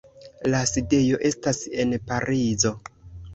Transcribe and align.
La 0.53 0.61
sidejo 0.69 1.19
estas 1.29 1.59
en 1.85 1.93
Parizo. 2.09 2.73